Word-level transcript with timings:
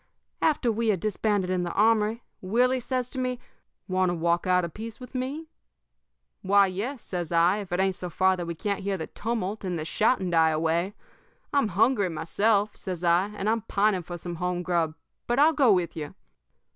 "After 0.41 0.71
we 0.71 0.87
had 0.87 0.99
disbanded 0.99 1.51
in 1.51 1.61
the 1.61 1.71
armory, 1.73 2.23
Willie 2.41 2.79
says 2.79 3.07
to 3.11 3.19
me: 3.19 3.37
"'Want 3.87 4.09
to 4.09 4.15
walk 4.15 4.47
out 4.47 4.65
a 4.65 4.69
piece 4.69 4.99
with 4.99 5.13
me?' 5.13 5.47
"'Why, 6.41 6.65
yes,' 6.65 7.03
says 7.03 7.31
I, 7.31 7.57
'if 7.59 7.71
it 7.71 7.79
ain't 7.79 7.93
so 7.93 8.09
far 8.09 8.35
that 8.35 8.47
we 8.47 8.55
can't 8.55 8.79
hear 8.79 8.97
the 8.97 9.05
tumult 9.05 9.63
and 9.63 9.77
the 9.77 9.85
shouting 9.85 10.31
die 10.31 10.49
away. 10.49 10.95
I'm 11.53 11.67
hungry 11.67 12.09
myself,' 12.09 12.75
says 12.75 13.03
I, 13.03 13.27
'and 13.35 13.47
I'm 13.47 13.61
pining 13.61 14.01
for 14.01 14.17
some 14.17 14.37
home 14.37 14.63
grub, 14.63 14.95
but 15.27 15.37
I'll 15.37 15.53
go 15.53 15.71
with 15.71 15.95
you.' 15.95 16.15